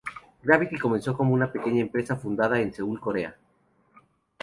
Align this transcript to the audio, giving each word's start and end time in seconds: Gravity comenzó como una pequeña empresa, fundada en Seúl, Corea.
Gravity 0.43 0.79
comenzó 0.79 1.15
como 1.15 1.31
una 1.31 1.51
pequeña 1.51 1.81
empresa, 1.81 2.15
fundada 2.17 2.59
en 2.59 2.73
Seúl, 2.73 2.99
Corea. 2.99 3.37